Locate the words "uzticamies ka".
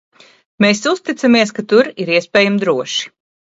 0.91-1.65